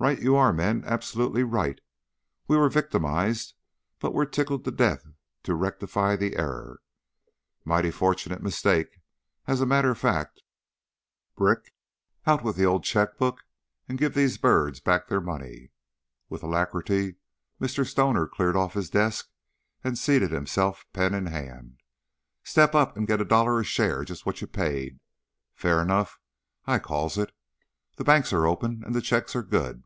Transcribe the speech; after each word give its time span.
"Right 0.00 0.20
you 0.20 0.34
are, 0.36 0.52
men! 0.52 0.82
Absolutely 0.84 1.44
right. 1.44 1.80
We 2.46 2.58
were 2.58 2.68
victimized, 2.68 3.54
but 4.00 4.12
we're 4.12 4.26
tickled 4.26 4.64
to 4.64 4.70
death 4.72 5.06
to 5.44 5.54
rectify 5.54 6.14
the 6.16 6.36
error. 6.36 6.80
Mighty 7.64 7.90
fortunate 7.92 8.42
mistake, 8.42 9.00
as 9.46 9.60
a 9.62 9.66
matter 9.66 9.92
of 9.92 9.96
fact. 9.98 10.42
Brick, 11.36 11.72
out 12.26 12.42
with 12.44 12.56
the 12.56 12.66
old 12.66 12.82
check 12.84 13.16
book 13.16 13.44
and 13.88 13.96
give 13.96 14.12
these 14.12 14.36
birds 14.36 14.78
back 14.80 15.06
their 15.06 15.22
money." 15.22 15.70
With 16.28 16.42
alacrity 16.42 17.14
Mr. 17.60 17.86
Stoner 17.86 18.26
cleared 18.26 18.56
off 18.56 18.74
his 18.74 18.90
desk 18.90 19.30
and 19.82 19.96
seated 19.96 20.32
himself, 20.32 20.84
pen 20.92 21.14
in 21.14 21.26
hand. 21.26 21.80
"Step 22.42 22.74
up 22.74 22.94
and 22.96 23.06
get 23.06 23.22
a 23.22 23.24
dollar 23.24 23.58
a 23.60 23.64
share 23.64 24.04
just 24.04 24.26
what 24.26 24.40
you 24.42 24.48
paid. 24.48 24.98
Fair 25.54 25.80
enough, 25.80 26.18
I 26.66 26.78
calls 26.78 27.16
it. 27.16 27.32
The 27.96 28.04
banks 28.04 28.32
are 28.34 28.44
open 28.46 28.82
and 28.84 28.92
the 28.94 29.00
checks 29.00 29.34
are 29.36 29.42
good." 29.42 29.84